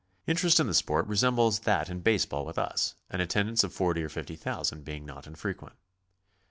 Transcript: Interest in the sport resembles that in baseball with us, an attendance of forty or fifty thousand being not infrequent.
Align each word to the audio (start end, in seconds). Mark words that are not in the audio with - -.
Interest 0.25 0.59
in 0.59 0.65
the 0.65 0.73
sport 0.73 1.05
resembles 1.05 1.59
that 1.59 1.87
in 1.87 1.99
baseball 1.99 2.43
with 2.43 2.57
us, 2.57 2.95
an 3.11 3.21
attendance 3.21 3.63
of 3.63 3.71
forty 3.71 4.01
or 4.01 4.09
fifty 4.09 4.35
thousand 4.35 4.83
being 4.83 5.05
not 5.05 5.27
infrequent. 5.27 5.75